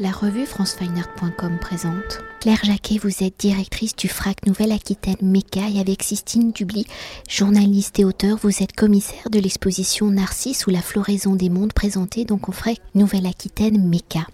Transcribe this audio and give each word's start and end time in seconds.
La 0.00 0.12
revue 0.12 0.46
francefineart.com 0.46 1.58
présente. 1.60 2.20
Claire 2.38 2.60
Jacquet, 2.62 2.98
vous 2.98 3.24
êtes 3.24 3.34
directrice 3.36 3.96
du 3.96 4.06
FRAC 4.06 4.46
Nouvelle-Aquitaine 4.46 5.16
MECA 5.22 5.68
et 5.74 5.80
avec 5.80 6.04
Sistine 6.04 6.52
Dubly, 6.52 6.86
journaliste 7.28 7.98
et 7.98 8.04
auteur, 8.04 8.38
vous 8.40 8.62
êtes 8.62 8.76
commissaire 8.76 9.28
de 9.28 9.40
l'exposition 9.40 10.08
Narcisse 10.08 10.68
ou 10.68 10.70
la 10.70 10.82
floraison 10.82 11.34
des 11.34 11.50
mondes 11.50 11.72
présentée 11.72 12.24
donc 12.24 12.48
au 12.48 12.52
FRAC 12.52 12.78
Nouvelle-Aquitaine 12.94 13.88
MECA. 13.88 14.24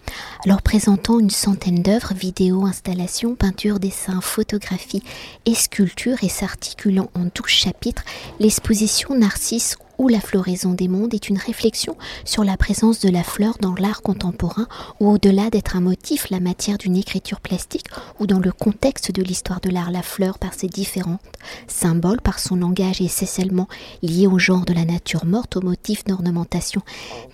Alors 0.44 0.60
présentant 0.60 1.18
une 1.18 1.30
centaine 1.30 1.82
d'œuvres, 1.82 2.12
vidéos, 2.12 2.66
installations, 2.66 3.34
peintures, 3.34 3.80
dessins, 3.80 4.20
photographies 4.20 5.02
et 5.46 5.54
sculptures 5.54 6.22
et 6.22 6.28
s'articulant 6.28 7.08
en 7.14 7.24
douze 7.34 7.46
chapitres, 7.46 8.04
l'exposition 8.38 9.16
Narcisse 9.16 9.78
ou 9.98 10.08
la 10.08 10.20
floraison 10.20 10.72
des 10.72 10.88
mondes 10.88 11.14
est 11.14 11.28
une 11.28 11.38
réflexion 11.38 11.96
sur 12.24 12.44
la 12.44 12.56
présence 12.56 13.00
de 13.00 13.08
la 13.08 13.22
fleur 13.22 13.56
dans 13.60 13.74
l'art 13.74 14.02
contemporain 14.02 14.66
ou 15.00 15.10
au-delà 15.10 15.50
d'être 15.50 15.76
un 15.76 15.80
motif, 15.80 16.30
la 16.30 16.40
matière 16.40 16.78
d'une 16.78 16.96
écriture 16.96 17.40
plastique 17.40 17.86
ou 18.20 18.26
dans 18.26 18.38
le 18.38 18.52
contexte 18.52 19.12
de 19.12 19.22
l'histoire 19.22 19.60
de 19.60 19.70
l'art, 19.70 19.90
la 19.90 20.02
fleur 20.02 20.38
par 20.38 20.54
ses 20.54 20.68
différentes 20.68 21.20
symboles, 21.66 22.20
par 22.20 22.38
son 22.38 22.56
langage 22.56 23.00
essentiellement 23.00 23.68
lié 24.02 24.26
au 24.26 24.38
genre 24.38 24.64
de 24.64 24.72
la 24.72 24.84
nature 24.84 25.24
morte, 25.24 25.56
au 25.56 25.60
motif 25.60 26.04
d'ornementation 26.04 26.82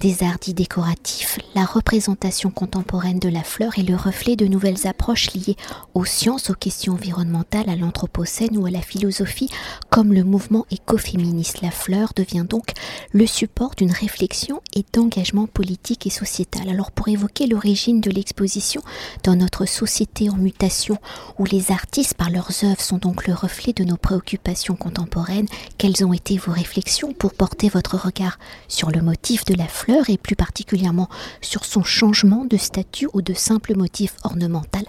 des 0.00 0.22
arts 0.22 0.38
dits 0.40 0.54
décoratifs. 0.54 1.38
La 1.54 1.64
représentation 1.64 2.50
contemporaine 2.50 3.18
de 3.18 3.28
la 3.28 3.42
fleur 3.42 3.78
est 3.78 3.88
le 3.88 3.96
reflet 3.96 4.36
de 4.36 4.46
nouvelles 4.46 4.86
approches 4.86 5.32
liées 5.32 5.56
aux 5.94 6.04
sciences, 6.04 6.50
aux 6.50 6.54
questions 6.54 6.94
environnementales, 6.94 7.68
à 7.68 7.76
l'anthropocène 7.76 8.56
ou 8.56 8.66
à 8.66 8.70
la 8.70 8.80
philosophie, 8.80 9.50
comme 9.90 10.12
le 10.12 10.24
mouvement 10.24 10.66
écoféministe. 10.70 11.62
La 11.62 11.70
fleur 11.70 12.12
devient 12.14 12.44
donc 12.48 12.59
le 13.12 13.26
support 13.26 13.74
d'une 13.76 13.92
réflexion 13.92 14.60
et 14.74 14.84
d'engagement 14.92 15.46
politique 15.46 16.06
et 16.06 16.10
sociétal. 16.10 16.68
Alors 16.68 16.90
pour 16.90 17.08
évoquer 17.08 17.46
l'origine 17.46 18.00
de 18.00 18.10
l'exposition 18.10 18.82
dans 19.22 19.36
notre 19.36 19.66
société 19.66 20.30
en 20.30 20.36
mutation, 20.36 20.98
où 21.38 21.44
les 21.44 21.72
artistes 21.72 22.14
par 22.14 22.30
leurs 22.30 22.64
œuvres 22.64 22.80
sont 22.80 22.98
donc 22.98 23.26
le 23.26 23.34
reflet 23.34 23.72
de 23.72 23.84
nos 23.84 23.96
préoccupations 23.96 24.76
contemporaines, 24.76 25.48
quelles 25.78 26.04
ont 26.04 26.12
été 26.12 26.36
vos 26.36 26.52
réflexions 26.52 27.12
pour 27.12 27.34
porter 27.34 27.68
votre 27.68 27.96
regard 27.96 28.38
sur 28.68 28.90
le 28.90 29.02
motif 29.02 29.44
de 29.44 29.54
la 29.54 29.66
fleur 29.66 30.10
et 30.10 30.18
plus 30.18 30.36
particulièrement 30.36 31.08
sur 31.40 31.64
son 31.64 31.82
changement 31.82 32.44
de 32.44 32.56
statut 32.56 33.08
ou 33.12 33.22
de 33.22 33.34
simple 33.34 33.76
motif 33.76 34.14
ornemental? 34.24 34.84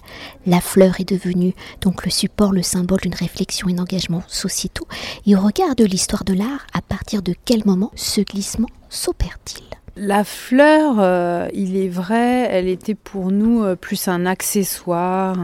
La 0.45 0.61
fleur 0.61 0.99
est 0.99 1.09
devenue 1.09 1.53
donc 1.81 2.05
le 2.05 2.11
support, 2.11 2.51
le 2.51 2.63
symbole 2.63 3.01
d'une 3.01 3.15
réflexion 3.15 3.69
et 3.69 3.73
d'engagement 3.73 4.23
sociétaux. 4.27 4.87
Et 5.25 5.35
au 5.35 5.39
regard 5.39 5.75
de 5.75 5.85
l'histoire 5.85 6.23
de 6.23 6.33
l'art, 6.33 6.65
à 6.73 6.81
partir 6.81 7.21
de 7.21 7.33
quel 7.51 7.65
moment 7.65 7.91
ce 7.95 8.21
glissement 8.21 8.69
s'opère-t-il? 8.87 9.65
La 9.97 10.23
fleur, 10.23 10.95
euh, 10.99 11.49
il 11.53 11.75
est 11.75 11.89
vrai, 11.89 12.47
elle 12.49 12.69
était 12.69 12.95
pour 12.95 13.29
nous 13.29 13.61
euh, 13.61 13.75
plus 13.75 14.07
un 14.07 14.25
accessoire, 14.25 15.37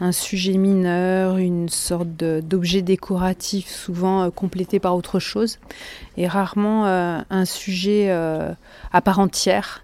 un, 0.00 0.12
sujet 0.12 0.56
mineur, 0.56 1.36
une 1.36 1.68
sorte 1.68 2.08
d'objet 2.08 2.80
décoratif, 2.80 3.68
souvent 3.68 4.22
euh, 4.22 4.30
complété 4.30 4.78
par 4.78 4.96
autre 4.96 5.18
chose, 5.18 5.58
et 6.16 6.26
rarement 6.26 6.86
un 6.86 7.44
sujet 7.44 8.10
à 8.10 9.00
part 9.02 9.18
entière. 9.18 9.82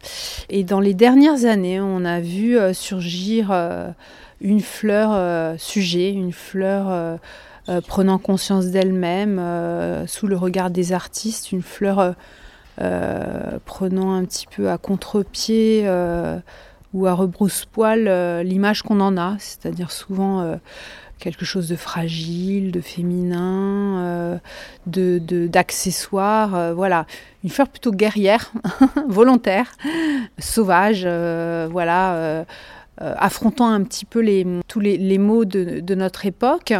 Et 0.48 0.64
dans 0.64 0.80
les 0.80 0.94
dernières 0.94 1.44
années, 1.44 1.82
on 1.82 2.06
a 2.06 2.20
vu 2.20 2.56
surgir 2.72 3.52
une 4.40 4.62
fleur 4.62 5.60
sujet, 5.60 6.12
une 6.12 6.32
fleur 6.32 7.18
euh, 7.68 7.80
prenant 7.80 8.18
conscience 8.18 8.66
d'elle-même 8.66 9.38
euh, 9.38 10.04
sous 10.08 10.26
le 10.26 10.36
regard 10.36 10.70
des 10.70 10.92
artistes, 10.92 11.52
une 11.52 11.62
fleur 11.62 12.16
euh, 12.80 13.58
prenant 13.64 14.14
un 14.14 14.24
petit 14.24 14.48
peu 14.48 14.68
à 14.68 14.78
contre-pied 14.78 15.88
ou 16.92 17.06
à 17.06 17.14
rebrousse-poil 17.14 18.42
l'image 18.42 18.82
qu'on 18.82 19.00
en 19.00 19.16
a, 19.16 19.36
c'est-à-dire 19.38 19.92
souvent 19.92 20.58
quelque 21.18 21.44
chose 21.44 21.68
de 21.68 21.76
fragile, 21.76 22.72
de 22.72 22.80
féminin, 22.80 24.40
de 24.86 25.46
d'accessoires, 25.46 26.74
voilà, 26.74 27.06
une 27.44 27.50
fleur 27.50 27.68
plutôt 27.68 27.92
guerrière, 27.92 28.52
volontaire, 29.08 29.72
sauvage, 30.38 31.06
voilà, 31.70 32.44
affrontant 32.98 33.68
un 33.68 33.82
petit 33.84 34.04
peu 34.04 34.20
les, 34.20 34.46
tous 34.68 34.80
les, 34.80 34.98
les 34.98 35.18
maux 35.18 35.44
de, 35.44 35.94
notre 35.94 36.26
époque 36.26 36.74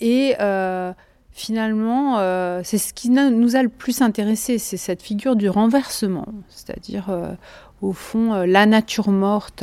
et 0.00 0.34
euh, 0.40 0.92
finalement, 1.32 2.18
euh, 2.18 2.60
c'est 2.64 2.78
ce 2.78 2.92
qui 2.92 3.10
nous 3.10 3.56
a 3.56 3.62
le 3.62 3.68
plus 3.68 4.02
intéressé, 4.02 4.58
c'est 4.58 4.76
cette 4.76 5.02
figure 5.02 5.36
du 5.36 5.48
renversement, 5.48 6.26
c'est-à-dire 6.48 7.06
euh, 7.10 7.32
au 7.82 7.92
fond 7.92 8.32
la 8.46 8.64
nature 8.64 9.10
morte, 9.10 9.62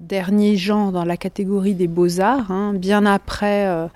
dernier 0.00 0.56
genre 0.56 0.92
dans 0.92 1.04
la 1.04 1.16
catégorie 1.16 1.74
des 1.74 1.88
beaux-arts, 1.88 2.50
hein, 2.50 2.74
bien 2.74 3.06
après 3.06 3.88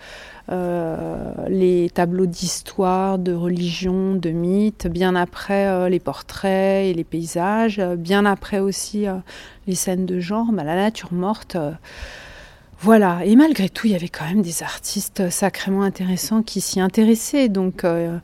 les 0.49 1.91
tableaux 1.95 2.27
d'histoire, 2.27 3.19
de 3.19 3.35
religion, 3.35 4.15
de 4.15 4.31
mythes, 4.31 4.87
bien 4.87 5.15
après 5.15 5.91
les 5.91 6.01
portraits 6.01 6.87
et 6.87 6.95
les 6.95 7.05
paysages, 7.05 7.79
bien 7.99 8.25
après 8.25 8.59
aussi 8.59 9.05
les 9.67 9.75
scènes 9.75 10.07
de 10.07 10.19
genre, 10.19 10.47
bah, 10.51 10.65
la 10.65 10.75
nature 10.75 11.13
morte 11.13 11.59
voilà, 12.83 13.25
et 13.25 13.37
malgré 13.37 13.69
tout, 13.69 13.87
il 13.87 13.93
y 13.93 13.95
avait 13.95 14.09
quand 14.09 14.25
même 14.25 14.43
des 14.43 14.65
artistes 14.65 15.31
sacrément 15.31 15.83
intéressants 15.83 16.43
qui 16.43 16.61
s'y 16.61 16.81
intéressaient, 16.81 17.49
donc 17.49 17.85
euh, 17.85 18.19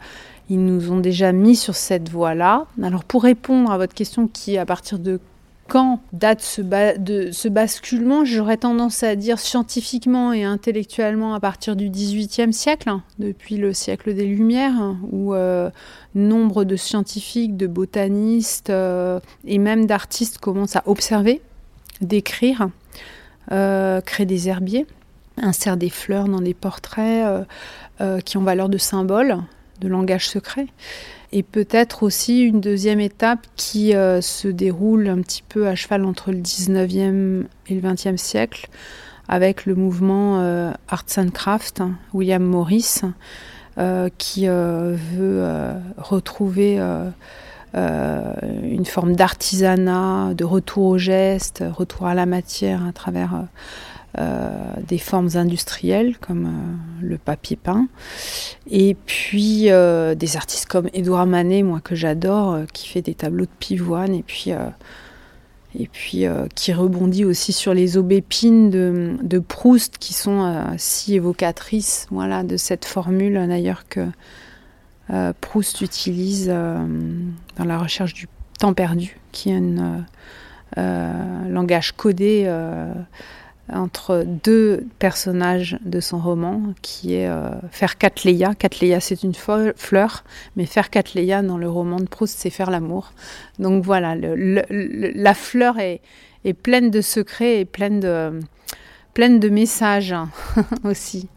ils 0.50 0.64
nous 0.64 0.90
ont 0.90 0.98
déjà 0.98 1.30
mis 1.30 1.54
sur 1.54 1.76
cette 1.76 2.08
voie-là. 2.08 2.66
Alors 2.82 3.04
pour 3.04 3.22
répondre 3.22 3.70
à 3.70 3.78
votre 3.78 3.94
question 3.94 4.26
qui, 4.26 4.58
à 4.58 4.66
partir 4.66 4.98
de 4.98 5.20
quand 5.68 6.00
date 6.12 6.40
ce, 6.40 7.48
basculement, 7.48 8.24
j'aurais 8.24 8.56
tendance 8.56 9.04
à 9.04 9.14
dire 9.14 9.38
scientifiquement 9.38 10.32
et 10.32 10.42
intellectuellement 10.42 11.34
à 11.34 11.40
partir 11.40 11.76
du 11.76 11.88
XVIIIe 11.88 12.52
siècle, 12.52 12.88
hein, 12.88 13.04
depuis 13.20 13.58
le 13.58 13.72
siècle 13.72 14.12
des 14.12 14.26
Lumières, 14.26 14.96
où 15.12 15.34
euh, 15.34 15.70
nombre 16.16 16.64
de 16.64 16.74
scientifiques, 16.74 17.56
de 17.56 17.68
botanistes 17.68 18.70
euh, 18.70 19.20
et 19.46 19.58
même 19.58 19.86
d'artistes 19.86 20.38
commencent 20.38 20.76
à 20.76 20.82
observer, 20.86 21.42
décrire 22.00 22.70
euh, 23.50 24.00
créer 24.02 24.26
des 24.26 24.48
herbiers, 24.48 24.86
insère 25.38 25.76
des 25.76 25.88
fleurs 25.88 26.28
dans 26.28 26.40
des 26.40 26.54
portraits 26.54 27.26
euh, 27.26 27.44
euh, 28.00 28.20
qui 28.20 28.36
ont 28.36 28.42
valeur 28.42 28.68
de 28.68 28.76
symbole, 28.78 29.38
de 29.80 29.88
langage 29.88 30.28
secret. 30.28 30.66
Et 31.32 31.42
peut-être 31.42 32.02
aussi 32.02 32.42
une 32.42 32.60
deuxième 32.60 33.00
étape 33.00 33.46
qui 33.56 33.92
se 33.92 34.48
déroule 34.48 35.08
un 35.08 35.20
petit 35.20 35.42
peu 35.46 35.68
à 35.68 35.74
cheval 35.74 36.06
entre 36.06 36.32
le 36.32 36.38
19e 36.38 37.44
et 37.66 37.74
le 37.74 37.80
20e 37.80 38.16
siècle, 38.16 38.68
avec 39.28 39.66
le 39.66 39.74
mouvement 39.74 40.38
Arts 40.88 41.18
and 41.18 41.28
Craft, 41.34 41.82
William 42.14 42.42
Morris, 42.42 43.02
qui 44.16 44.46
veut 44.46 45.74
retrouver 45.98 46.80
une 47.74 48.86
forme 48.86 49.14
d'artisanat, 49.14 50.34
de 50.34 50.44
retour 50.44 50.86
au 50.86 50.98
geste, 50.98 51.62
retour 51.70 52.06
à 52.06 52.14
la 52.14 52.26
matière 52.26 52.84
à 52.86 52.92
travers 52.92 53.34
euh, 53.34 53.38
euh, 54.18 54.50
des 54.86 54.98
formes 54.98 55.28
industrielles 55.34 56.16
comme 56.18 56.48
le 57.02 57.18
papier 57.18 57.56
peint. 57.56 57.88
Et 58.70 58.96
puis 59.06 59.64
des 59.68 60.36
artistes 60.36 60.66
comme 60.66 60.88
Édouard 60.94 61.26
Manet, 61.26 61.62
moi 61.62 61.80
que 61.80 61.94
j'adore, 61.94 62.60
qui 62.72 62.88
fait 62.88 63.02
des 63.02 63.14
tableaux 63.14 63.44
de 63.44 63.50
pivoine 63.58 64.14
et 64.14 64.22
puis 64.22 64.52
et 65.78 65.86
puis 65.86 66.24
qui 66.54 66.72
rebondit 66.72 67.26
aussi 67.26 67.52
sur 67.52 67.74
les 67.74 67.98
aubépines 67.98 68.70
de, 68.70 69.16
de 69.22 69.38
Proust 69.38 69.98
qui 69.98 70.14
sont 70.14 70.64
si 70.78 71.14
évocatrices 71.14 72.06
voilà, 72.10 72.42
de 72.42 72.56
cette 72.56 72.86
formule 72.86 73.46
d'ailleurs 73.46 73.84
que 73.88 74.06
euh, 75.10 75.32
Proust 75.40 75.80
utilise 75.80 76.48
euh, 76.50 76.76
dans 77.56 77.64
la 77.64 77.78
recherche 77.78 78.14
du 78.14 78.28
temps 78.58 78.74
perdu, 78.74 79.16
qui 79.32 79.50
est 79.50 79.56
un 79.56 80.04
euh, 80.76 81.48
langage 81.48 81.92
codé 81.92 82.50
entre 83.70 84.24
deux 84.26 84.86
personnages 84.98 85.78
de 85.84 86.00
son 86.00 86.18
roman, 86.18 86.62
qui 86.80 87.14
est 87.14 87.30
faire 87.70 87.98
Catleya. 87.98 88.54
Catleya, 88.54 89.00
c'est 89.00 89.22
une 89.22 89.34
fleur, 89.34 90.24
mais 90.56 90.64
faire 90.64 90.88
Catleya 90.88 91.42
dans 91.42 91.58
le 91.58 91.68
roman 91.68 91.98
de 91.98 92.06
Proust, 92.06 92.38
c'est 92.38 92.50
faire 92.50 92.70
l'amour. 92.70 93.12
Donc 93.58 93.84
voilà, 93.84 94.14
la 94.16 95.34
fleur 95.34 95.78
est, 95.78 96.00
pleine 96.62 96.90
de 96.90 97.02
secrets 97.02 97.60
et 97.60 97.64
pleine 97.66 98.00
de, 98.00 98.40
pleine 99.12 99.38
de 99.38 99.50
messages 99.50 100.14
aussi. 100.84 101.28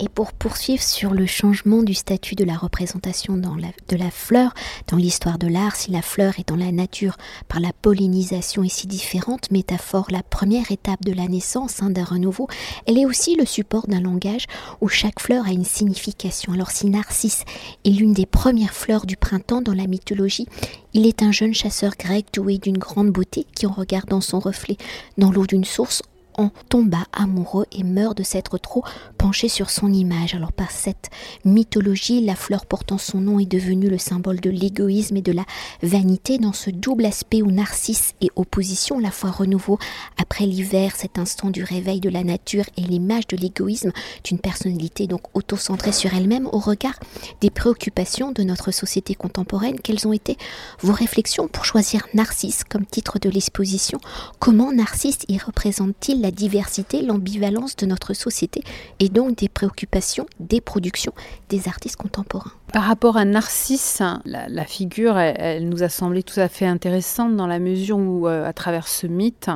Et 0.00 0.08
pour 0.08 0.32
poursuivre 0.32 0.82
sur 0.82 1.12
le 1.12 1.26
changement 1.26 1.82
du 1.82 1.92
statut 1.92 2.36
de 2.36 2.44
la 2.44 2.56
représentation 2.56 3.36
dans 3.36 3.56
de 3.56 3.96
la 3.96 4.10
fleur 4.12 4.54
dans 4.86 4.96
l'histoire 4.96 5.38
de 5.38 5.48
l'art, 5.48 5.74
si 5.74 5.90
la 5.90 6.02
fleur 6.02 6.34
est 6.38 6.48
dans 6.48 6.56
la 6.56 6.70
nature 6.70 7.16
par 7.48 7.58
la 7.58 7.72
pollinisation 7.72 8.62
est 8.62 8.68
si 8.68 8.86
différente, 8.86 9.50
métaphore, 9.50 10.06
la 10.10 10.22
première 10.22 10.70
étape 10.70 11.04
de 11.04 11.12
la 11.12 11.26
naissance 11.26 11.82
hein, 11.82 11.90
d'un 11.90 12.04
renouveau, 12.04 12.46
elle 12.86 12.96
est 12.96 13.06
aussi 13.06 13.34
le 13.34 13.44
support 13.44 13.88
d'un 13.88 14.00
langage 14.00 14.46
où 14.80 14.86
chaque 14.86 15.18
fleur 15.20 15.46
a 15.46 15.50
une 15.50 15.64
signification. 15.64 16.52
Alors 16.52 16.70
si 16.70 16.86
Narcisse 16.86 17.44
est 17.84 17.90
l'une 17.90 18.12
des 18.12 18.26
premières 18.26 18.74
fleurs 18.74 19.04
du 19.04 19.16
printemps 19.16 19.62
dans 19.62 19.74
la 19.74 19.88
mythologie, 19.88 20.46
il 20.94 21.06
est 21.06 21.22
un 21.22 21.32
jeune 21.32 21.54
chasseur 21.54 21.94
grec 21.98 22.26
doué 22.32 22.58
d'une 22.58 22.78
grande 22.78 23.10
beauté 23.10 23.46
qui, 23.52 23.66
en 23.66 23.72
regardant 23.72 24.20
son 24.20 24.38
reflet 24.38 24.76
dans 25.16 25.32
l'eau 25.32 25.46
d'une 25.46 25.64
source, 25.64 26.02
en 26.38 26.50
tomba 26.70 27.04
amoureux 27.12 27.66
et 27.72 27.82
meurt 27.82 28.16
de 28.16 28.22
s'être 28.22 28.56
trop 28.56 28.84
penché 29.18 29.48
sur 29.48 29.68
son 29.68 29.92
image. 29.92 30.34
Alors 30.34 30.52
par 30.52 30.70
cette 30.70 31.10
mythologie, 31.44 32.24
la 32.24 32.36
fleur 32.36 32.64
portant 32.64 32.96
son 32.96 33.20
nom 33.20 33.38
est 33.38 33.50
devenue 33.50 33.90
le 33.90 33.98
symbole 33.98 34.40
de 34.40 34.48
l'égoïsme 34.48 35.16
et 35.16 35.22
de 35.22 35.32
la 35.32 35.44
vanité 35.82 36.38
dans 36.38 36.52
ce 36.52 36.70
double 36.70 37.04
aspect 37.04 37.42
où 37.42 37.50
Narcisse 37.50 38.14
est 38.20 38.30
opposition, 38.36 38.98
la 38.98 39.10
fois 39.10 39.30
renouveau 39.30 39.78
après 40.16 40.46
l'hiver, 40.46 40.94
cet 40.96 41.18
instant 41.18 41.50
du 41.50 41.64
réveil 41.64 42.00
de 42.00 42.08
la 42.08 42.24
nature 42.24 42.64
et 42.76 42.82
l'image 42.82 43.26
de 43.26 43.36
l'égoïsme 43.36 43.92
d'une 44.24 44.38
personnalité 44.38 45.06
donc 45.06 45.22
auto-centrée 45.34 45.92
sur 45.92 46.14
elle-même 46.14 46.48
au 46.52 46.58
regard 46.58 46.98
des 47.40 47.50
préoccupations 47.50 48.30
de 48.32 48.44
notre 48.44 48.70
société 48.70 49.14
contemporaine. 49.14 49.80
Quelles 49.80 50.06
ont 50.06 50.12
été 50.12 50.36
vos 50.80 50.92
réflexions 50.92 51.48
pour 51.48 51.64
choisir 51.64 52.06
Narcisse 52.14 52.62
comme 52.62 52.86
titre 52.86 53.18
de 53.18 53.28
l'exposition? 53.28 54.00
Comment 54.38 54.72
Narcisse 54.72 55.18
y 55.28 55.38
représente-t-il 55.38 56.20
la 56.20 56.27
diversité, 56.30 57.02
l'ambivalence 57.02 57.76
de 57.76 57.86
notre 57.86 58.14
société 58.14 58.62
et 59.00 59.08
donc 59.08 59.36
des 59.36 59.48
préoccupations 59.48 60.26
des 60.40 60.60
productions 60.60 61.12
des 61.48 61.68
artistes 61.68 61.96
contemporains. 61.96 62.52
Par 62.72 62.84
rapport 62.84 63.16
à 63.16 63.24
Narcisse, 63.24 64.02
la, 64.24 64.64
figure, 64.64 65.18
elle, 65.18 65.68
nous 65.68 65.82
a 65.82 65.88
semblé 65.88 66.22
tout 66.22 66.38
à 66.40 66.48
fait 66.48 66.66
intéressante 66.66 67.36
dans 67.36 67.46
la 67.46 67.58
mesure 67.58 67.98
où, 67.98 68.28
euh, 68.28 68.46
à 68.46 68.52
travers 68.52 68.88
ce 68.88 69.06
mythe, 69.06 69.50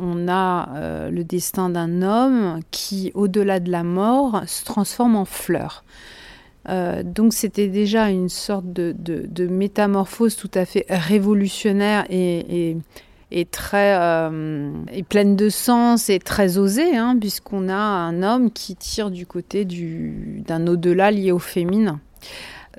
on 0.00 0.28
a 0.28 0.68
euh, 0.74 1.10
le 1.10 1.24
destin 1.24 1.70
d'un 1.70 2.02
homme 2.02 2.60
qui, 2.70 3.12
au-delà 3.14 3.60
de 3.60 3.70
la 3.70 3.84
mort, 3.84 4.42
se 4.46 4.64
transforme 4.64 5.16
en 5.16 5.24
fleur. 5.24 5.84
Euh, 6.68 7.02
donc 7.04 7.32
c'était 7.32 7.68
déjà 7.68 8.10
une 8.10 8.28
sorte 8.28 8.66
de, 8.72 9.46
métamorphose 9.46 10.36
tout 10.36 10.50
à 10.54 10.64
fait 10.64 10.84
révolutionnaire 10.88 12.04
et, 12.10 12.76
est 13.36 13.50
très 13.50 13.96
euh, 13.98 14.72
pleine 15.08 15.36
de 15.36 15.48
sens 15.48 16.08
et 16.08 16.18
très 16.18 16.58
osée, 16.58 16.96
hein, 16.96 17.16
puisqu'on 17.20 17.68
a 17.68 17.74
un 17.74 18.22
homme 18.22 18.50
qui 18.50 18.76
tire 18.76 19.10
du 19.10 19.26
côté 19.26 19.66
d'un 19.66 20.66
au-delà 20.66 21.10
lié 21.10 21.32
au 21.32 21.38
féminin. 21.38 22.00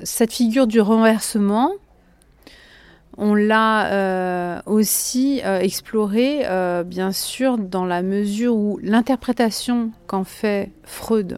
Cette 0.04 0.34
figure 0.34 0.68
du 0.68 0.82
renversement, 0.82 1.72
on 3.18 3.34
l'a 3.34 3.92
euh, 3.92 4.62
aussi 4.66 5.42
euh, 5.44 5.60
explorée, 5.60 6.46
bien 6.86 7.12
sûr, 7.12 7.58
dans 7.58 7.86
la 7.86 8.02
mesure 8.02 8.56
où 8.56 8.80
l'interprétation 8.82 9.92
qu'en 10.08 10.24
fait 10.24 10.72
Freud 10.84 11.38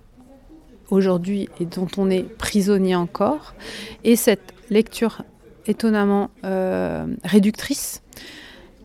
aujourd'hui 0.89 1.49
et 1.59 1.65
dont 1.65 1.87
on 1.97 2.09
est 2.09 2.23
prisonnier 2.23 2.95
encore, 2.95 3.53
est 4.03 4.15
cette 4.15 4.53
lecture 4.69 5.23
étonnamment 5.67 6.31
réductrice 7.23 8.01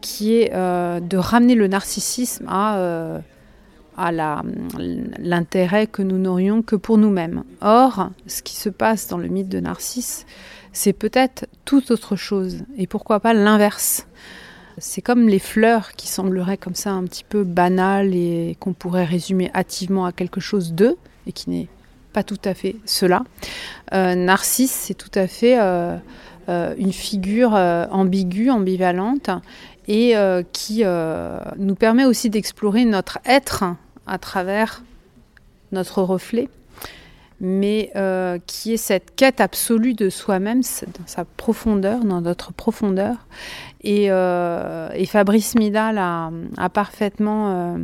qui 0.04 0.36
est 0.36 0.50
euh, 0.52 1.00
de 1.00 1.16
ramener 1.16 1.54
le 1.54 1.66
narcissisme 1.66 2.44
à, 2.46 2.76
euh, 2.76 3.18
l'intérêt 5.18 5.86
que 5.86 6.02
nous 6.02 6.18
n'aurions 6.18 6.60
que 6.60 6.76
pour 6.76 6.98
nous-mêmes. 6.98 7.42
Or, 7.62 8.10
ce 8.26 8.42
qui 8.42 8.54
se 8.54 8.68
passe 8.68 9.08
dans 9.08 9.16
le 9.16 9.28
mythe 9.28 9.48
de 9.48 9.60
Narcisse, 9.60 10.26
c'est 10.74 10.92
peut-être 10.92 11.46
tout 11.64 11.90
autre 11.90 12.16
chose, 12.16 12.64
et 12.76 12.86
pourquoi 12.86 13.18
pas 13.18 13.32
l'inverse. 13.32 14.06
C'est 14.76 15.00
comme 15.00 15.26
les 15.26 15.38
fleurs 15.38 15.92
qui 15.92 16.08
sembleraient 16.08 16.58
comme 16.58 16.74
ça 16.74 16.90
un 16.90 17.04
petit 17.04 17.24
peu 17.24 17.42
banales 17.42 18.14
et 18.14 18.58
qu'on 18.60 18.74
pourrait 18.74 19.04
résumer 19.06 19.50
hâtivement 19.54 20.04
à 20.04 20.12
quelque 20.12 20.40
chose 20.40 20.74
d'eux, 20.74 20.98
et 21.26 21.32
qui 21.32 21.48
n'est 21.48 21.68
pas 22.12 22.24
tout 22.24 22.40
à 22.44 22.52
fait 22.52 22.76
cela. 22.84 23.24
Euh, 23.94 24.14
Narcisse, 24.14 24.72
c'est 24.72 24.94
tout 24.94 25.12
à 25.14 25.26
fait 25.28 25.58
une 26.48 26.92
figure 26.92 27.52
ambiguë, 27.54 28.50
ambivalente, 28.50 29.30
et 29.88 30.16
euh, 30.16 30.42
qui 30.52 30.80
euh, 30.84 31.38
nous 31.56 31.74
permet 31.74 32.04
aussi 32.04 32.30
d'explorer 32.30 32.84
notre 32.84 33.18
être 33.24 33.64
à 34.06 34.18
travers 34.18 34.82
notre 35.72 36.02
reflet, 36.02 36.48
mais 37.40 37.90
euh, 37.96 38.38
qui 38.46 38.74
est 38.74 38.78
cette 38.78 39.14
quête 39.14 39.40
absolue 39.40 39.94
de 39.94 40.08
soi-même 40.08 40.62
dans 40.62 41.06
sa 41.06 41.24
profondeur, 41.24 42.04
dans 42.04 42.20
notre 42.20 42.52
profondeur. 42.52 43.16
Et, 43.82 44.08
Fabrice 45.06 45.54
Midal 45.56 45.98
a, 45.98 46.30
parfaitement 46.72 47.78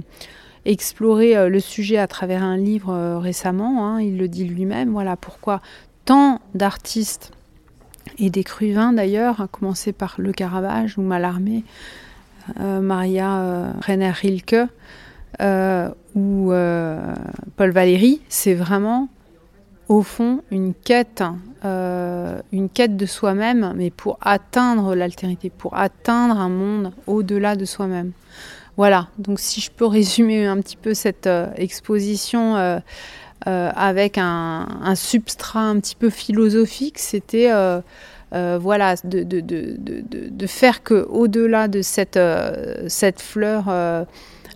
exploré 0.64 1.48
le 1.48 1.60
sujet 1.60 1.98
à 1.98 2.06
travers 2.06 2.42
un 2.42 2.56
livre 2.56 3.18
récemment, 3.18 3.86
hein, 3.86 4.00
il 4.00 4.16
le 4.16 4.28
dit 4.28 4.44
lui-même, 4.44 4.90
voilà 4.90 5.16
pourquoi 5.16 5.60
tant 6.06 6.40
d'artistes 6.54 7.32
et 8.18 8.30
d'écrivains 8.30 8.92
d'ailleurs, 8.92 9.40
à 9.40 9.48
commencer 9.48 9.92
par 9.92 10.14
Le 10.18 10.32
Caravage 10.32 10.98
ou 10.98 11.02
Mallarmé, 11.02 11.64
euh, 12.58 12.80
Maria 12.80 13.38
euh, 13.40 13.72
Renner 13.86 14.10
Rilke 14.10 14.56
euh, 15.40 15.90
ou 16.14 16.52
Paul 17.56 17.70
Valéry, 17.70 18.20
c'est 18.28 18.54
vraiment 18.54 19.08
au 19.88 20.02
fond 20.02 20.42
une 20.50 20.74
quête, 20.74 21.22
une 21.62 22.68
quête 22.72 22.96
de 22.96 23.06
soi-même, 23.06 23.72
mais 23.76 23.90
pour 23.90 24.18
atteindre 24.20 24.94
l'altérité, 24.94 25.50
pour 25.50 25.76
atteindre 25.76 26.38
un 26.38 26.48
monde 26.48 26.92
au-delà 27.06 27.56
de 27.56 27.64
soi-même. 27.64 28.12
Voilà, 28.76 29.08
donc 29.18 29.40
si 29.40 29.60
je 29.60 29.70
peux 29.70 29.86
résumer 29.86 30.46
un 30.46 30.56
petit 30.60 30.76
peu 30.76 30.94
cette 30.94 31.28
exposition 31.56 32.80
avec 33.46 34.18
un, 34.18 34.66
substrat 34.94 35.60
un 35.60 35.80
petit 35.80 35.96
peu 35.96 36.10
philosophique, 36.10 36.98
c'était 36.98 37.50
euh, 38.32 38.58
voilà, 38.60 38.94
de, 39.02 40.46
faire 40.46 40.82
que 40.84 41.06
au-delà 41.08 41.66
de 41.66 41.82
cette, 41.82 42.16
euh, 42.16 42.84
cette 42.86 43.20
fleur 43.20 43.64
euh, 43.68 44.04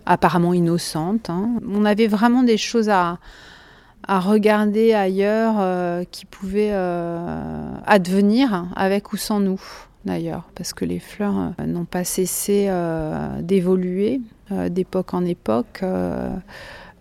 apparemment 0.05 0.53
innocente, 0.53 1.29
hein, 1.29 1.49
on 1.67 1.83
avait 1.83 2.07
vraiment 2.07 2.43
des 2.43 2.55
choses 2.57 2.87
à, 2.87 3.17
à 4.07 4.19
regarder 4.21 4.93
ailleurs 4.93 6.05
qui 6.11 6.25
pouvaient 6.25 6.73
advenir 7.85 8.65
avec 8.75 9.11
ou 9.11 9.17
sans 9.17 9.39
nous 9.39 9.59
d'ailleurs, 10.05 10.43
parce 10.53 10.73
que 10.73 10.85
les 10.85 10.99
fleurs 10.99 11.53
n'ont 11.65 11.85
pas 11.85 12.03
cessé 12.03 12.69
d'évoluer 13.41 14.21
d'époque 14.69 15.15
en 15.15 15.25
époque. 15.25 15.81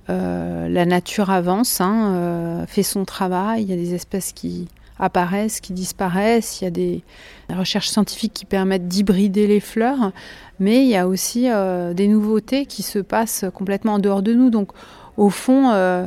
La 0.09 0.85
nature 0.85 1.31
avance, 1.31 1.81
hein, 1.81 2.65
fait 2.67 2.83
son 2.83 3.05
travail, 3.05 3.63
il 3.63 3.71
y 3.71 3.73
a 3.73 3.77
des 3.77 3.95
espèces 3.95 4.33
qui, 4.33 4.69
apparaissent, 4.99 5.61
qui 5.61 5.73
disparaissent. 5.73 6.61
Il 6.61 6.65
y 6.65 6.67
a 6.67 6.71
des 6.71 7.03
recherches 7.51 7.89
scientifiques 7.89 8.35
qui 8.35 8.45
permettent 8.45 8.89
d'hybrider 8.89 9.47
les 9.47 9.61
fleurs, 9.61 10.13
mais 10.61 10.85
il 10.85 10.89
y 10.89 10.97
a 10.97 11.09
aussi 11.09 11.51
euh, 11.51 11.95
des 11.95 12.09
nouveautés 12.09 12.67
qui 12.67 12.83
se 12.83 12.99
passent 12.99 13.45
complètement 13.55 13.95
en 13.95 13.99
dehors 13.99 14.23
de 14.23 14.35
nous. 14.35 14.51
Donc, 14.51 14.71
au 15.17 15.31
fond, 15.31 15.71
euh, 15.73 16.07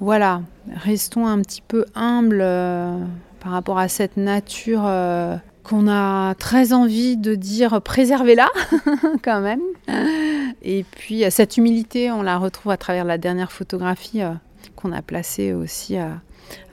voilà, 0.00 0.42
restons 0.74 1.26
un 1.26 1.40
petit 1.40 1.62
peu 1.62 1.84
humbles 1.94 2.40
euh, 2.42 2.96
par 3.40 3.52
rapport 3.52 3.78
à 3.78 3.88
cette 3.88 4.16
nature 4.16 4.88
qu'on 5.64 5.88
a 5.88 6.34
très 6.36 6.72
envie 6.72 7.16
de 7.16 7.34
dire 7.34 7.80
préservez-la 7.82 8.48
quand 9.22 9.40
même. 9.40 9.60
Et 10.62 10.84
puis 10.84 11.24
cette 11.30 11.56
humilité, 11.56 12.10
on 12.10 12.22
la 12.22 12.38
retrouve 12.38 12.72
à 12.72 12.76
travers 12.76 13.04
la 13.04 13.18
dernière 13.18 13.52
photographie 13.52 14.20
qu'on 14.76 14.92
a 14.92 15.02
placée 15.02 15.52
aussi 15.52 15.96
à, 15.96 16.20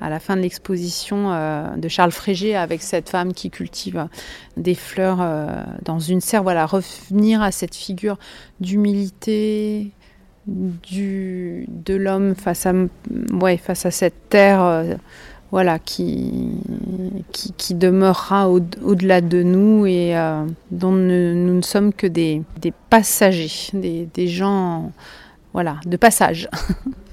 la 0.02 0.20
fin 0.20 0.36
de 0.36 0.42
l'exposition 0.42 1.32
euh, 1.32 1.76
de 1.76 1.88
Charles 1.88 2.12
Frégé 2.12 2.56
avec 2.56 2.82
cette 2.82 3.10
femme 3.10 3.34
qui 3.34 3.50
cultive 3.50 4.08
des 4.58 4.76
fleurs 4.76 5.20
euh, 5.22 5.64
dans 5.84 6.00
une 6.00 6.22
serre. 6.22 6.44
Voilà, 6.44 6.66
revenir 6.66 7.42
à 7.42 7.52
cette 7.52 7.76
figure 7.76 8.18
d'humilité 8.60 9.92
de 10.48 11.94
l'homme 11.94 12.36
face 12.36 12.66
à 12.66 13.92
cette 13.92 14.30
terre. 14.30 14.98
Euh, 15.50 15.52
voilà, 15.52 15.80
qui, 15.80 16.52
qui, 17.32 17.74
demeurera 17.74 18.50
au-delà 18.50 19.22
de 19.22 19.42
nous 19.44 19.86
et 19.86 20.14
dont 20.72 20.92
nous 20.92 21.56
ne 21.56 21.62
sommes 21.62 21.94
que 21.94 22.08
des, 22.08 22.44
des 22.62 22.74
passagers, 22.90 23.72
des, 23.74 24.08
des 24.14 24.28
gens 24.28 24.92
voilà, 25.54 25.78
de 25.86 25.98
passage. 25.98 26.50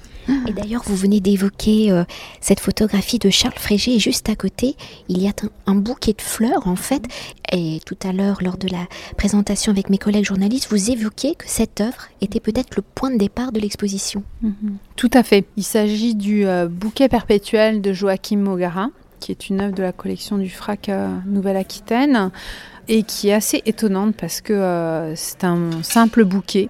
Et 0.47 0.53
d'ailleurs, 0.53 0.83
vous 0.85 0.95
venez 0.95 1.19
d'évoquer 1.19 1.91
euh, 1.91 2.03
cette 2.41 2.59
photographie 2.59 3.19
de 3.19 3.29
Charles 3.29 3.57
Frégé 3.57 3.95
et 3.95 3.99
juste 3.99 4.29
à 4.29 4.35
côté, 4.35 4.75
il 5.09 5.21
y 5.21 5.27
a 5.27 5.31
un, 5.65 5.75
bouquet 5.75 6.13
de 6.13 6.21
fleurs 6.21 6.67
en 6.67 6.75
fait. 6.75 7.03
Et 7.51 7.79
tout 7.85 7.97
à 8.03 8.11
l'heure, 8.11 8.39
lors 8.41 8.57
de 8.57 8.67
la 8.67 8.87
présentation 9.17 9.71
avec 9.71 9.89
mes 9.89 9.97
collègues 9.97 10.25
journalistes, 10.25 10.67
vous 10.69 10.91
évoquiez 10.91 11.35
que 11.35 11.45
cette 11.47 11.81
œuvre 11.81 12.07
était 12.21 12.39
peut-être 12.39 12.75
le 12.75 12.81
point 12.81 13.11
de 13.11 13.17
départ 13.17 13.51
de 13.51 13.59
l'exposition. 13.59 14.23
Mhm. 14.41 14.77
Tout 14.95 15.11
à 15.13 15.23
fait. 15.23 15.45
Il 15.55 15.63
s'agit 15.63 16.15
du 16.15 16.45
euh, 16.45 16.67
bouquet 16.67 17.09
perpétuel 17.09 17.81
de 17.81 17.93
Joachim 17.93 18.37
Mogara, 18.37 18.89
qui 19.19 19.31
est 19.31 19.49
une 19.49 19.61
œuvre 19.61 19.73
de 19.73 19.83
la 19.83 19.91
collection 19.91 20.37
du 20.37 20.49
FRAC 20.49 20.89
euh, 20.89 21.15
Nouvelle-Aquitaine 21.25 22.31
et 22.89 23.03
qui 23.03 23.29
est 23.29 23.33
assez 23.33 23.61
étonnante 23.65 24.15
parce 24.15 24.41
que 24.41 24.53
euh, 24.53 25.15
c'est 25.15 25.43
un 25.43 25.83
simple 25.83 26.23
bouquet 26.23 26.69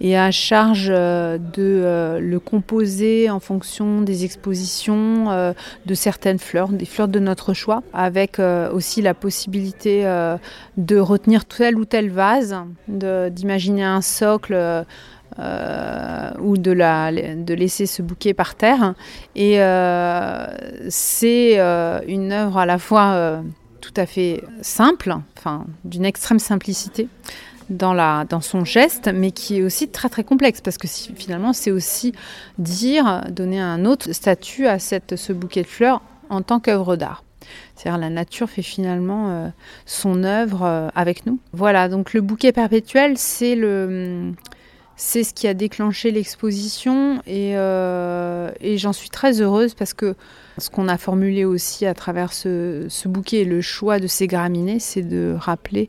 et 0.00 0.16
à 0.16 0.30
charge 0.30 0.88
euh, 0.90 1.36
de 1.36 1.58
euh, 1.58 2.18
le 2.18 2.40
composer 2.40 3.28
en 3.28 3.40
fonction 3.40 4.00
des 4.00 4.24
expositions 4.24 5.54
de 5.86 5.94
certaines 5.94 6.38
fleurs, 6.38 6.68
des 6.68 6.86
fleurs 6.86 7.08
de 7.08 7.18
notre 7.18 7.52
choix, 7.52 7.82
avec 7.92 8.38
aussi 8.72 9.02
la 9.02 9.14
possibilité 9.14 10.04
de 10.76 10.98
retenir 10.98 11.44
tel 11.44 11.76
ou 11.76 11.84
tel 11.84 12.10
vase, 12.10 12.56
d'imaginer 12.88 13.84
un 13.84 14.00
socle. 14.00 14.84
ou 16.40 16.56
de, 16.58 16.72
la, 16.72 17.12
de 17.12 17.54
laisser 17.54 17.86
ce 17.86 18.02
bouquet 18.02 18.34
par 18.34 18.54
terre. 18.54 18.94
Et 19.36 19.58
c'est 20.88 21.58
une 22.06 22.32
œuvre 22.32 22.58
à 22.58 22.66
la 22.66 22.78
fois 22.78 23.42
tout 23.80 23.94
à 23.96 24.06
fait 24.06 24.42
simple, 24.62 25.14
enfin 25.36 25.66
d'une 25.84 26.04
extrême 26.04 26.38
simplicité 26.38 27.08
dans, 27.70 27.94
la, 27.94 28.24
dans 28.28 28.40
son 28.40 28.64
geste, 28.64 29.10
mais 29.14 29.30
qui 29.30 29.58
est 29.58 29.62
aussi 29.62 29.88
très 29.88 30.08
très 30.08 30.24
complexe 30.24 30.60
parce 30.60 30.76
que 30.76 30.88
finalement 30.88 31.52
c'est 31.52 31.70
aussi 31.70 32.12
dire, 32.58 33.24
donner 33.30 33.60
un 33.60 33.84
autre 33.84 34.12
statut 34.12 34.66
à 34.66 34.78
cette, 34.78 35.16
ce 35.16 35.32
bouquet 35.32 35.62
de 35.62 35.68
fleurs 35.68 36.02
en 36.28 36.42
tant 36.42 36.60
qu'œuvre 36.60 36.96
d'art. 36.96 37.24
C'est-à-dire 37.74 37.98
la 37.98 38.10
nature 38.10 38.48
fait 38.48 38.62
finalement 38.62 39.30
euh, 39.30 39.48
son 39.86 40.24
œuvre 40.24 40.62
euh, 40.64 40.88
avec 40.94 41.26
nous. 41.26 41.38
Voilà, 41.52 41.88
donc 41.88 42.12
le 42.12 42.20
bouquet 42.20 42.52
perpétuel, 42.52 43.16
c'est 43.16 43.54
le, 43.54 44.32
c'est 45.02 45.24
ce 45.24 45.32
qui 45.32 45.48
a 45.48 45.54
déclenché 45.54 46.10
l'exposition 46.10 47.22
et, 47.26 47.56
euh, 47.56 48.50
et 48.60 48.76
j'en 48.76 48.92
suis 48.92 49.08
très 49.08 49.40
heureuse 49.40 49.72
parce 49.72 49.94
que 49.94 50.14
ce 50.58 50.68
qu'on 50.68 50.88
a 50.88 50.98
formulé 50.98 51.46
aussi 51.46 51.86
à 51.86 51.94
travers 51.94 52.34
ce, 52.34 52.86
bouquet 53.08 53.38
et 53.38 53.44
le 53.46 53.62
choix 53.62 53.98
de 53.98 54.06
ces 54.06 54.26
graminées, 54.26 54.78
c'est 54.78 55.00
de 55.00 55.34
rappeler 55.38 55.88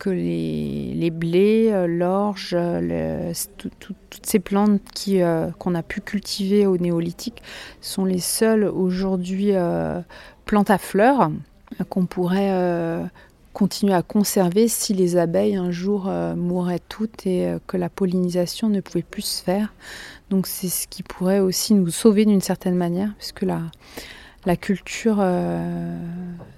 que 0.00 0.10
les, 0.10 1.10
blés, 1.12 1.68
euh, 1.70 1.86
l'orge, 1.86 2.56
toutes 3.78 4.26
ces 4.26 4.40
plantes 4.40 4.82
euh, 5.06 5.52
qu'on 5.60 5.76
a 5.76 5.84
pu 5.84 6.00
cultiver 6.00 6.66
au 6.66 6.76
néolithique 6.78 7.44
sont 7.80 8.04
les 8.04 8.18
seules 8.18 8.64
aujourd'hui 8.64 9.52
plantes 10.46 10.70
à 10.70 10.78
fleurs 10.78 11.30
qu'on 11.88 12.06
pourrait 12.06 12.50
continuer 13.52 13.94
à 13.94 14.02
conserver 14.02 14.68
si 14.68 14.94
les 14.94 15.16
abeilles 15.16 15.56
un 15.56 15.70
jour 15.70 16.06
euh, 16.08 16.34
mouraient 16.34 16.80
toutes 16.88 17.26
et 17.26 17.46
euh, 17.46 17.58
que 17.66 17.76
la 17.76 17.88
pollinisation 17.88 18.68
ne 18.68 18.80
pouvait 18.80 19.02
plus 19.02 19.22
se 19.22 19.42
faire. 19.42 19.72
Donc 20.30 20.46
c'est 20.46 20.68
ce 20.68 20.86
qui 20.88 21.02
pourrait 21.02 21.40
aussi 21.40 21.74
nous 21.74 21.90
sauver 21.90 22.24
d'une 22.24 22.40
certaine 22.40 22.76
manière, 22.76 23.12
puisque 23.18 23.42
la, 23.42 23.60
la 24.46 24.56
culture 24.56 25.18
euh, 25.20 25.96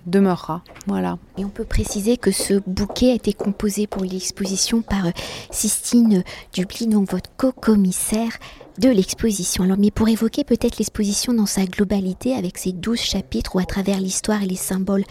demeurera. 0.07 0.63
Voilà. 0.87 1.19
Et 1.37 1.45
on 1.45 1.51
peut 1.51 1.65
préciser 1.65 2.17
que 2.17 2.31
ce 2.31 2.55
bouquet 2.67 3.11
a 3.11 3.15
été 3.15 3.33
composé 3.33 3.87
pour 3.87 4.03
l'exposition 4.05 4.83
par 4.83 5.07
Sistine 5.51 6.23
Dubly, 6.53 6.87
donc 6.87 7.11
votre 7.11 7.31
co-commissaire 7.37 8.39
de 8.79 8.89
l'exposition. 8.89 9.65
Alors, 9.65 9.79
mais 9.79 9.91
pour 9.91 10.09
évoquer 10.09 10.45
peut-être 10.45 10.79
l'exposition 10.79 11.33
dans 11.33 11.47
sa 11.47 11.65
globalité, 11.65 12.35
avec 12.35 12.59
ses 12.59 12.73
douze 12.73 13.01
chapitres 13.01 13.55
où 13.57 13.59
à 13.59 13.65
travers 13.65 14.01
l'histoire 14.01 14.43
et 14.43 14.47
les 14.47 14.57
symboles 14.57 15.05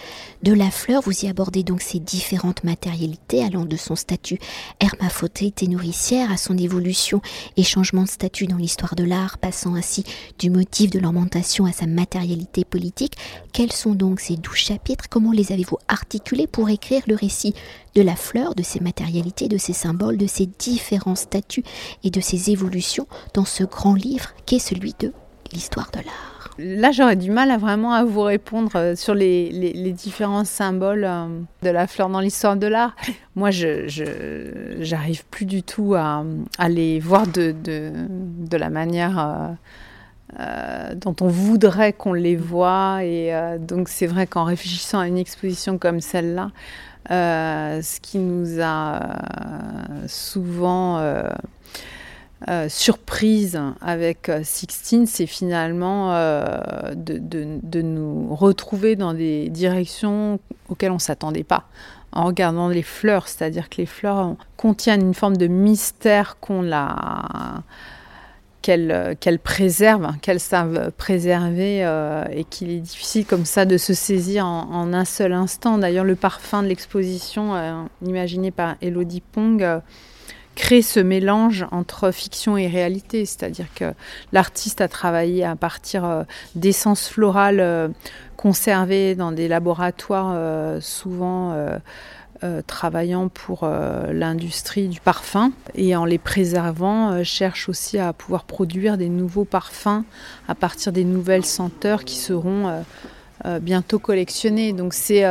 de 0.44 0.54
la 0.54 0.70
fleur, 0.70 1.02
vous 1.02 1.26
y 1.26 1.30
abordez 1.30 1.64
donc 1.64 1.82
ces 1.82 2.00
différentes 2.00 2.64
matérialités 2.64 3.44
allant 3.44 3.66
de 3.66 3.78
son 3.78 3.96
statut 3.96 4.40
hermaphrodite 4.80 5.64
et 5.64 5.68
nourricière 5.68 6.32
à 6.32 6.38
son 6.38 6.58
évolution 6.58 7.22
et 7.58 7.64
changement 7.64 8.04
de 8.04 8.10
statut 8.10 8.48
dans 8.48 8.58
l'histoire 8.58 8.96
de 8.96 9.04
l'art, 9.04 9.38
passant 9.38 9.76
ainsi 9.76 10.04
du 10.40 10.50
motif 10.50 10.90
de 10.90 11.00
l'ornementation 11.00 11.66
à 11.66 11.72
sa 11.72 11.88
matérialité 11.88 12.66
politique. 12.66 13.16
Quels 13.54 13.72
sont 13.72 13.96
donc 13.96 14.20
ces 14.20 14.36
douze 14.36 14.56
chapitres? 14.56 15.06
Comment 15.10 15.32
les 15.32 15.52
avez-vous 15.52 15.78
articulés 15.88 16.48
pour 16.48 16.70
écrire 16.70 17.04
le 17.08 17.16
récit 17.16 17.54
de 17.96 18.02
la 18.02 18.16
fleur, 18.16 18.56
de 18.56 18.64
ses 18.64 18.80
matérialités, 18.80 19.48
de 19.48 19.58
ses 19.58 19.74
symboles, 19.74 20.18
de 20.18 20.28
ses 20.28 20.48
différents 20.48 21.16
statuts 21.16 21.64
et 22.04 22.10
de 22.10 22.22
ses 22.22 22.50
évolutions 22.50 23.08
dans 23.34 23.46
ce 23.54 23.64
grand 23.64 23.94
livre 23.94 24.30
qu'est 24.48 24.58
celui 24.58 24.96
de 25.00 25.14
l'histoire 25.52 25.92
de 25.92 26.00
l'art. 26.00 26.50
Là, 26.58 26.92
j'aurais 26.92 27.16
du 27.16 27.30
mal 27.30 27.52
à 27.52 27.58
vraiment 27.58 27.94
à 27.94 28.04
vous 28.04 28.22
répondre 28.22 28.72
euh, 28.76 28.96
sur 28.96 29.14
les, 29.14 29.92
différents 29.92 30.46
symboles 30.46 31.04
euh, 31.04 31.28
de 31.62 31.70
la 31.70 31.86
fleur 31.88 32.10
dans 32.10 32.20
l'histoire 32.20 32.56
de 32.56 32.68
l'art. 32.68 32.96
Moi, 33.36 33.52
je 33.52 33.86
j'arrive 34.80 35.26
plus 35.26 35.46
du 35.46 35.62
tout 35.62 35.94
à, 35.96 36.24
les 36.68 37.00
voir 37.00 37.28
de, 37.28 37.52
de, 37.52 38.58
la 38.58 38.70
manière 38.70 39.56
euh, 40.40 40.96
dont 40.96 41.16
on 41.22 41.28
voudrait 41.28 41.94
qu'on 41.94 42.14
les 42.14 42.36
voit. 42.36 43.04
Et 43.04 43.34
donc, 43.60 43.90
c'est 43.90 44.08
vrai 44.08 44.28
qu'en 44.28 44.44
réfléchissant 44.44 45.00
à 45.00 45.08
une 45.08 45.18
exposition 45.18 45.78
comme 45.80 46.02
celle-là, 46.02 46.52
ce 47.10 48.00
qui 48.00 48.20
nous 48.20 48.62
a 48.62 49.18
souvent 50.08 51.00
euh, 52.50 52.68
surprise 52.70 53.60
avec 53.82 54.32
Sixtine, 54.44 55.06
c'est 55.06 55.26
finalement 55.28 56.14
de, 56.96 57.82
nous 57.82 58.36
retrouver 58.36 58.96
dans 58.96 59.14
des 59.14 59.50
directions 59.50 60.40
auxquelles 60.70 60.92
on 60.92 60.96
ne 60.96 61.00
s'attendait 61.00 61.44
pas 61.44 61.66
en 62.12 62.26
regardant 62.26 62.68
les 62.68 62.84
fleurs, 62.84 63.28
c'est-à-dire 63.28 63.70
que 63.70 63.78
les 63.78 63.88
fleurs 63.88 64.36
contiennent 64.56 65.02
une 65.02 65.14
forme 65.16 65.36
de 65.36 65.48
mystère 65.48 66.38
qu'on 66.40 66.62
l'a 66.62 67.64
qu'elles 68.64 69.16
qu'elle 69.20 69.38
préservent, 69.38 70.18
qu'elles 70.22 70.40
savent 70.40 70.92
préserver 70.98 71.86
euh, 71.86 72.24
et 72.32 72.46
qu'il 72.46 72.72
est 72.72 72.80
difficile 72.80 73.26
comme 73.26 73.46
ça 73.46 73.66
de 73.66 73.78
se 73.78 73.94
saisir 73.94 74.48
en, 74.48 74.94
un 74.94 75.06
seul 75.06 75.34
instant. 75.34 75.78
D'ailleurs, 75.78 76.06
le 76.06 76.16
parfum 76.16 76.64
de 76.64 76.68
l'exposition, 76.70 77.54
euh, 77.54 77.84
imaginé 78.04 78.50
par 78.50 78.76
Elodie 78.82 79.22
Pong, 79.22 79.82
euh, 80.54 80.62
crée 80.62 80.82
ce 80.82 81.00
mélange 81.00 81.66
entre 81.72 82.12
fiction 82.12 82.58
et 82.58 82.68
réalité, 82.68 83.26
c'est-à-dire 83.26 83.68
que 83.76 83.94
l'artiste 84.32 84.82
a 84.82 84.88
travaillé 84.88 85.44
à 85.44 85.56
partir 85.56 86.26
d'essences 86.56 87.08
florales 87.08 87.92
conservées 88.38 89.16
dans 89.16 89.32
des 89.32 89.48
laboratoires 89.48 90.82
souvent 90.82 91.54
euh, 92.44 92.62
travaillant 92.68 93.30
pour 93.30 93.62
euh, 93.64 94.12
l'industrie 94.12 94.90
du 94.90 95.00
parfum 95.00 95.54
et 95.76 95.96
en 95.96 96.04
les 96.04 96.18
préservant 96.18 97.12
euh, 97.12 97.24
cherche 97.24 97.70
aussi 97.70 97.98
à 98.00 98.12
pouvoir 98.12 98.44
produire 98.44 98.98
des 98.98 99.08
nouveaux 99.08 99.46
parfums 99.46 100.04
à 100.50 100.56
partir 100.56 100.92
des 100.92 101.06
nouvelles 101.06 101.46
senteurs 101.46 102.04
qui 102.04 102.18
seront 102.18 102.84
bientôt 103.62 104.00
collectionnées. 104.00 104.74
Donc 104.74 104.94
c'est 104.94 105.24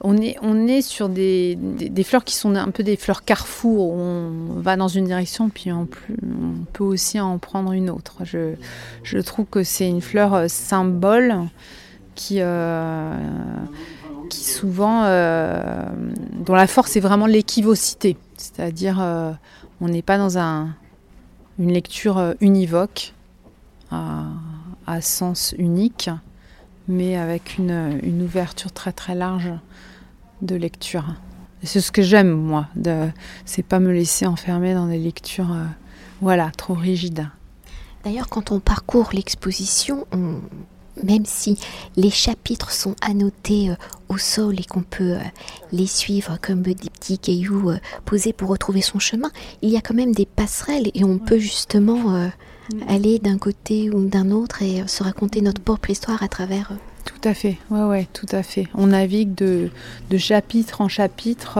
on 0.00 0.16
est, 0.18 0.36
on 0.42 0.66
est 0.68 0.82
sur 0.82 1.08
des, 1.08 1.56
des, 1.56 2.04
fleurs 2.04 2.24
qui 2.24 2.34
sont 2.34 2.54
un 2.54 2.70
peu 2.70 2.82
des 2.82 2.96
fleurs 2.96 3.24
carrefour. 3.24 3.92
On 3.92 4.60
va 4.60 4.76
dans 4.76 4.88
une 4.88 5.06
direction, 5.06 5.48
puis 5.48 5.72
on, 5.72 5.88
on 6.22 6.64
peut 6.72 6.84
aussi 6.84 7.18
en 7.18 7.38
prendre 7.38 7.72
une 7.72 7.88
autre. 7.90 8.16
Je, 8.24 8.54
je 9.02 9.18
trouve 9.18 9.46
que 9.46 9.62
c'est 9.62 9.88
une 9.88 10.02
fleur 10.02 10.50
symbole 10.50 11.34
qui, 12.14 12.40
qui 14.28 14.44
souvent, 14.44 15.04
euh, 15.04 15.84
dont 16.32 16.54
la 16.54 16.66
force 16.66 16.96
est 16.96 17.00
vraiment 17.00 17.26
l'équivocité, 17.26 18.16
c'est-à-dire 18.36 19.00
euh, 19.00 19.32
on 19.80 19.88
n'est 19.88 20.02
pas 20.02 20.18
dans 20.18 20.38
un, 20.38 20.74
une 21.58 21.72
lecture 21.72 22.18
euh, 22.18 22.34
univoque 22.40 23.12
à, 23.90 25.00
sens 25.00 25.54
unique, 25.58 26.10
mais 26.88 27.16
avec 27.16 27.58
une, 27.58 28.00
une, 28.02 28.22
ouverture 28.22 28.72
très 28.72 28.92
très 28.92 29.14
large 29.14 29.50
de 30.42 30.54
lecture. 30.54 31.14
C'est 31.62 31.80
ce 31.80 31.90
que 31.90 32.02
j'aime 32.02 32.30
moi, 32.30 32.68
de, 32.76 33.08
c'est 33.44 33.62
pas 33.62 33.80
me 33.80 33.92
laisser 33.92 34.26
enfermer 34.26 34.74
dans 34.74 34.86
des 34.86 34.98
lectures, 34.98 35.56
voilà, 36.20 36.50
trop 36.56 36.74
rigides. 36.74 37.28
D'ailleurs, 38.04 38.28
quand 38.28 38.52
on 38.52 38.60
parcourt 38.60 39.10
l'exposition, 39.12 40.06
on, 40.12 40.40
même 41.02 41.24
si 41.26 41.58
les 41.96 42.10
chapitres 42.10 42.70
sont 42.70 42.94
annotés 43.00 43.70
euh, 43.70 43.74
au 44.08 44.18
sol 44.18 44.58
et 44.60 44.64
qu'on 44.64 44.82
peut 44.82 45.14
euh, 45.14 45.20
les 45.72 45.86
suivre 45.86 46.38
comme 46.40 46.62
des 46.62 46.74
petits 46.74 47.18
cailloux 47.18 47.70
euh, 47.70 47.78
posés 48.04 48.32
pour 48.32 48.48
retrouver 48.48 48.82
son 48.82 48.98
chemin, 48.98 49.30
il 49.62 49.70
y 49.70 49.76
a 49.76 49.80
quand 49.80 49.94
même 49.94 50.12
des 50.12 50.26
passerelles 50.26 50.90
et 50.94 51.04
on 51.04 51.18
peut 51.18 51.38
justement. 51.38 52.30
Aller 52.88 53.18
d'un 53.18 53.38
côté 53.38 53.90
ou 53.90 54.06
d'un 54.06 54.30
autre 54.30 54.62
et 54.62 54.86
se 54.86 55.02
raconter 55.02 55.40
notre 55.40 55.60
propre 55.60 55.90
histoire 55.90 56.22
à 56.22 56.28
travers 56.28 56.72
tout 57.04 57.28
à 57.28 57.34
fait, 57.34 57.56
ouais, 57.70 57.84
ouais, 57.84 58.08
tout 58.12 58.26
à 58.32 58.42
fait. 58.42 58.66
On 58.74 58.88
navigue 58.88 59.32
de, 59.36 59.70
chapitre 60.18 60.80
en 60.80 60.88
chapitre. 60.88 61.56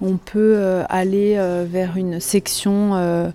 on 0.00 0.16
peut 0.16 0.84
aller 0.88 1.34
vers 1.68 1.96
une 1.96 2.20
section 2.20 3.32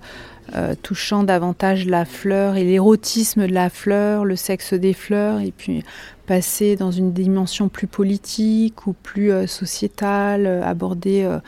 touchant 0.82 1.24
davantage 1.24 1.86
la 1.86 2.06
fleur 2.06 2.56
et 2.56 2.63
l'érotisme 2.63 3.48
de 3.48 3.54
la 3.54 3.70
fleur, 3.70 4.25
le 4.25 4.36
sexe 4.36 4.74
des 4.74 4.94
fleurs, 4.94 5.39
et 5.39 5.51
puis 5.51 5.84
passer 6.27 6.75
dans 6.75 6.92
une 6.92 7.13
dimension 7.13 7.70
plus 7.70 7.88
politique 7.88 8.86
ou 8.86 8.94
plus 8.94 9.32
euh, 9.32 9.48
sociétale, 9.48 10.46
euh, 10.46 10.63
aborder 10.63 11.24
euh, 11.24 11.39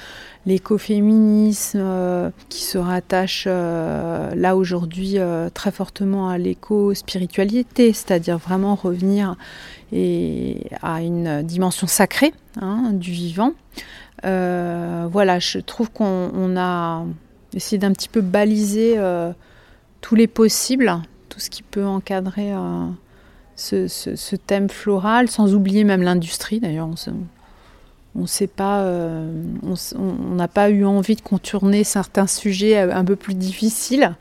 l'écoféminisme 0.46 2.32
qui 2.48 2.64
se 2.64 2.78
rattache 2.78 3.46
là 3.46 4.56
aujourd'hui 4.56 5.18
très 5.54 5.70
fortement 5.70 6.30
à 6.30 6.40
l'éco-spiritualité, 6.40 7.94
c'est-à-dire 7.94 8.40
vraiment 8.40 8.74
revenir 8.74 9.36
à 9.92 11.02
une 11.02 11.44
dimension 11.44 11.86
sacrée 11.86 12.34
hein, 12.60 12.94
du 12.94 13.12
vivant. 13.12 13.52
voilà, 14.24 15.40
je 15.40 15.60
trouve 15.60 15.92
qu'on 15.92 16.58
a 16.58 17.04
essayé 17.54 17.78
d'un 17.78 17.92
petit 17.92 18.10
peu 18.10 18.22
baliser 18.22 19.00
tous 20.02 20.16
les 20.16 20.28
possibles, 20.28 21.02
tout 21.30 21.40
ce 21.40 21.50
qui 21.50 21.64
peut 21.64 21.86
encadrer 21.86 22.54
ce, 23.56 24.36
thème 24.36 24.70
floral, 24.70 25.30
sans 25.30 25.54
oublier 25.54 25.84
même 25.84 26.02
l'industrie. 26.02 26.60
D'ailleurs, 26.60 26.90
on 28.16 28.26
sait 28.26 28.48
pas, 28.48 28.82
euh, 28.82 29.32
on 29.96 30.36
n'a 30.36 30.48
pas 30.48 30.70
eu 30.70 30.86
envie 30.86 31.16
de 31.16 31.22
contourner 31.22 31.84
certains 31.84 32.28
sujets 32.28 32.78
un 32.78 33.06
peu 33.06 33.16
plus 33.16 33.36
difficiles. 33.36 34.16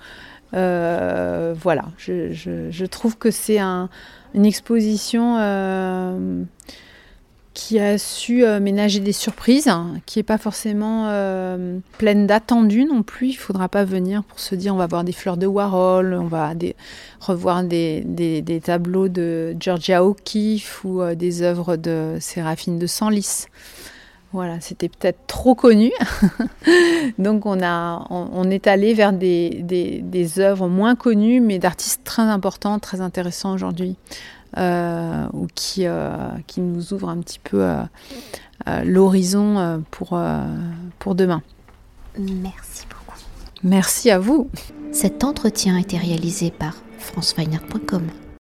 Euh, 0.54 1.54
voilà, 1.58 1.86
je, 1.98 2.84
trouve 2.86 3.16
que 3.18 3.30
c'est 3.30 3.60
une 3.60 4.46
exposition 4.46 5.36
euh, 5.38 6.42
qui 7.58 7.80
a 7.80 7.98
su 7.98 8.44
euh, 8.44 8.60
ménager 8.60 9.00
des 9.00 9.12
surprises, 9.12 9.68
qui 10.06 10.20
n'est 10.20 10.22
pas 10.22 10.38
forcément 10.38 11.06
euh, 11.08 11.80
pleine 11.98 12.24
d'attendus 12.24 12.84
non 12.84 13.02
plus. 13.02 13.30
Il 13.30 13.34
ne 13.34 13.38
faudra 13.38 13.68
pas 13.68 13.82
venir 13.82 14.22
pour 14.22 14.38
se 14.38 14.54
dire 14.54 14.72
on 14.72 14.78
va 14.78 14.86
voir 14.86 15.02
des 15.02 15.10
fleurs 15.10 15.36
de 15.36 15.46
Warhol, 15.46 16.14
on 16.14 16.28
va 16.28 16.52
revoir 17.18 17.64
des, 17.64 18.62
tableaux 18.62 19.08
de 19.08 19.56
Georgia 19.58 20.04
O'Keeffe 20.04 20.84
ou 20.84 21.02
euh, 21.02 21.16
des 21.16 21.42
œuvres 21.42 21.74
de 21.74 22.16
Séraphine 22.20 22.78
de 22.78 22.86
Senlis. 22.86 23.46
Voilà, 24.32 24.60
c'était 24.60 24.88
peut-être 24.88 25.26
trop 25.26 25.56
connu. 25.56 25.90
Donc 27.18 27.44
on, 27.44 27.60
a, 27.60 28.06
on, 28.10 28.50
est 28.50 28.68
allé 28.68 28.94
vers 28.94 29.12
des, 29.12 29.64
des 29.64 30.38
œuvres 30.38 30.68
moins 30.68 30.94
connues, 30.94 31.40
mais 31.40 31.58
d'artistes 31.58 32.02
très 32.04 32.22
importants, 32.22 32.78
très 32.78 33.00
intéressants 33.00 33.52
aujourd'hui. 33.52 33.96
Euh, 34.56 35.26
ou 35.34 35.46
qui, 35.54 35.86
euh, 35.86 36.08
qui 36.46 36.62
nous 36.62 36.94
ouvre 36.94 37.10
un 37.10 37.18
petit 37.18 37.38
peu 37.38 37.62
euh, 37.62 38.82
l'horizon 38.84 39.82
pour, 39.90 40.18
pour 40.98 41.14
demain. 41.14 41.42
Merci 42.18 42.86
beaucoup. 42.88 43.18
Merci 43.62 44.10
à 44.10 44.18
vous. 44.18 44.50
Cet 44.90 45.22
entretien 45.22 45.76
a 45.76 45.80
été 45.80 45.98
réalisé 45.98 46.50
par 46.50 46.74
franceweiner.com. 46.98 48.02